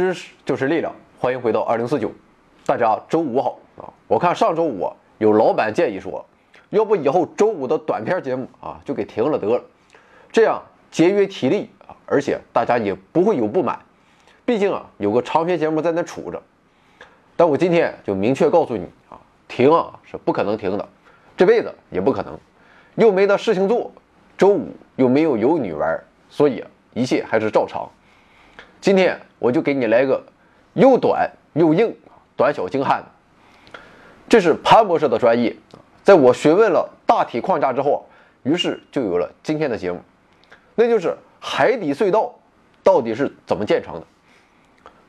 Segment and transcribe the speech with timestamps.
[0.00, 2.10] 知识就是力量，欢迎回到二零四九。
[2.64, 3.84] 大家周五好啊！
[4.08, 6.24] 我看上周五有老板建议说，
[6.70, 9.62] 要不以后周五的短片节目啊就给停了得了，
[10.32, 13.78] 这样节约体力啊，而且大家也不会有不满。
[14.46, 16.42] 毕竟啊有个长篇节目在那杵着。
[17.36, 20.88] 但我今天就明确告诉你啊，停啊是不可能停的，
[21.36, 22.38] 这辈子也不可能。
[22.94, 23.92] 又没得事情做，
[24.38, 27.86] 周五又没有有女玩，所以一切还是照常。
[28.80, 30.24] 今天我就给你来个
[30.72, 31.94] 又短又硬、
[32.34, 33.78] 短小精悍的。
[34.26, 35.54] 这是潘博士的专业，
[36.02, 38.06] 在我询问了大体框架之后，
[38.42, 40.00] 于是就有了今天的节目，
[40.74, 42.32] 那就是海底隧道
[42.82, 44.02] 到底是怎么建成的。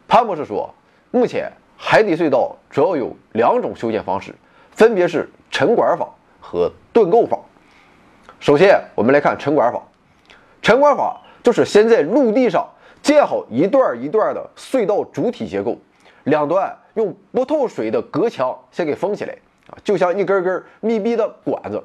[0.08, 0.73] 潘博士说，
[1.12, 4.36] 目前海底隧道主要有两种修建方式，
[4.72, 6.10] 分别是沉管法
[6.42, 7.40] 和盾构法。
[8.42, 9.82] 首先，我们来看沉管法，
[10.62, 12.67] 沉管法就是先在陆地上。
[13.02, 15.78] 建好一段一段的隧道主体结构，
[16.24, 19.36] 两端用不透水的隔墙先给封起来
[19.68, 21.84] 啊，就像一根根密闭的管子。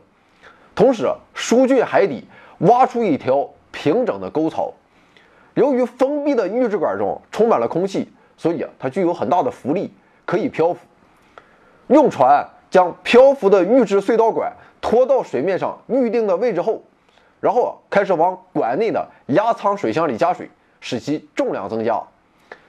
[0.74, 2.28] 同时，疏浚海底，
[2.58, 4.72] 挖出一条平整的沟槽。
[5.54, 9.90] 由于封闭的预制管中充满了空气，所以啊，它具有很大的浮力，
[10.26, 10.80] 可以漂浮。
[11.86, 16.82] 用船将漂浮的预制隧道管拖到水面上预定的位置后，
[17.40, 20.50] 然后，开始往管内的压舱水箱里加水。
[20.80, 22.02] 使其重量增加，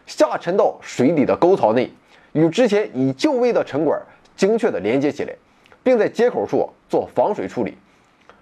[0.05, 1.91] 下沉到水底的沟槽内，
[2.33, 4.01] 与之前已就位的沉管
[4.35, 5.35] 精确地连接起来，
[5.83, 7.77] 并在接口处做防水处理，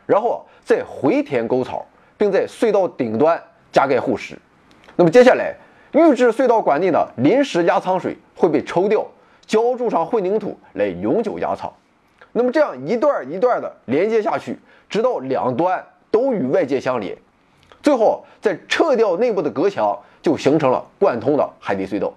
[0.05, 1.85] 然后再回填沟槽，
[2.17, 4.37] 并在隧道顶端加盖护石。
[4.95, 5.55] 那么接下来，
[5.93, 9.05] 预制隧道管内的临时压舱水会被抽掉，
[9.45, 11.71] 浇筑上混凝土来永久压舱。
[12.33, 14.59] 那么这样一段一段的连接下去，
[14.89, 17.17] 直到两端都与外界相连。
[17.85, 22.11] 最后再撤掉内部的隔墙，就形成了贯通的海底隧道。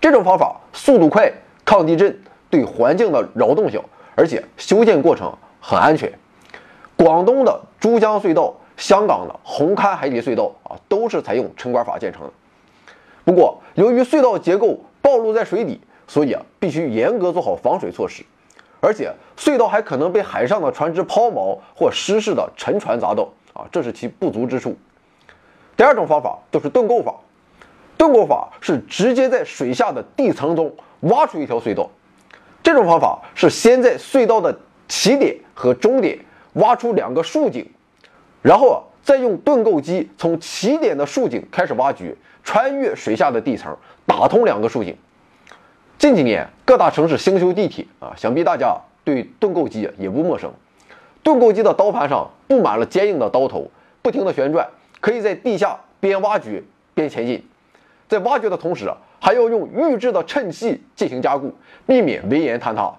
[0.00, 1.32] 这种方法速度快、
[1.64, 2.16] 抗地震、
[2.48, 3.84] 对环境的扰动小，
[4.14, 6.12] 而且修建过程很安全。
[6.94, 12.30] 广东的珠江隧道、香港的红磡海底隧道啊，都是采用沉管法建成的。
[13.24, 18.24] 不过，由于隧道结构暴露在水底，所以啊，必须严格做好防水措施。
[18.78, 23.28] 而且，隧道还可能被海上的船只抛锚或失事的沉船砸到。
[23.56, 24.76] 啊，这是其不足之处。
[25.76, 27.14] 第二种方法就是盾构法，
[27.96, 31.88] 盾构法是直接在水下的地层中挖出一条隧道。
[32.62, 34.58] 这种方法是先在隧道的
[34.88, 36.18] 起点和终点
[36.54, 37.66] 挖出两个竖井，
[38.42, 43.74] 然后啊，再用盾构机从起点的竖井开始挖掘，穿越水下的地层，
[44.04, 44.96] 打通两个竖井。
[45.98, 50.52] 近几年各大城市兴修地铁啊，想必大家对盾构机也不陌生。
[51.26, 53.68] 盾构机的刀盘上布满了坚硬的刀头，
[54.00, 54.64] 不停地旋转，
[55.00, 56.62] 可以在地下边挖掘
[56.94, 57.44] 边前进。
[58.06, 58.88] 在挖掘的同时，
[59.20, 61.52] 还要用预制的衬器进行加固，
[61.84, 62.94] 避免围岩坍塌。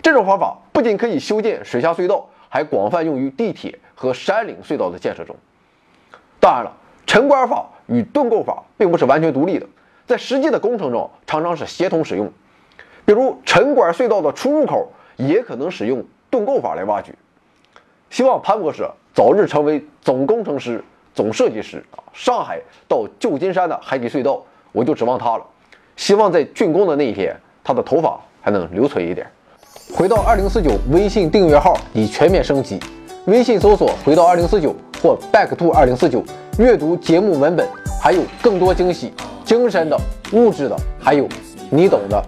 [0.00, 5.36] 这种方法不仅可以修建水下隧道，还广泛用于地铁和山岭隧道的建设中。
[6.40, 6.72] 当然了，
[7.06, 9.66] 沉管法与盾构法并不是完全独立的，
[10.06, 12.32] 在实际的工程中常常是协同使用。
[13.04, 17.14] 比如沉管隧道的出入口也可能使用盾构法来挖掘。
[18.10, 20.82] 希望潘博士早日成为总工程师、
[21.14, 22.02] 总设计师啊！
[22.12, 24.42] 上海到旧金山的海底隧道，
[24.72, 25.44] 我就指望他了。
[25.96, 29.26] 希望在竣工的那一天，他的头发还能留存一点。
[29.94, 32.78] 回到二零四九微信订阅号已全面升级，
[33.26, 36.22] 微信搜索“回到二零四九”或 “back to 二零四九”，
[36.58, 37.68] 阅读节目文本，
[38.00, 39.12] 还有更多惊喜，
[39.44, 39.98] 精神的、
[40.32, 41.26] 物质的，还有
[41.70, 42.22] 你懂的。